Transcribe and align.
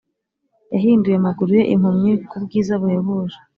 yahinduye 0.73 1.15
amaguru 1.17 1.51
ye 1.59 1.63
impumyi 1.73 2.11
kubwiza 2.29 2.73
buhebuje, 2.81 3.37